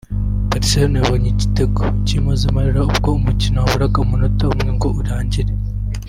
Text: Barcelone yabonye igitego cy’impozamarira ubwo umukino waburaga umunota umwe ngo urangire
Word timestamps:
Barcelone 0.49 0.97
yabonye 0.99 1.27
igitego 1.31 1.81
cy’impozamarira 2.05 2.79
ubwo 2.89 3.09
umukino 3.19 3.57
waburaga 3.59 3.97
umunota 4.03 4.43
umwe 4.53 4.69
ngo 4.75 4.87
urangire 4.99 5.51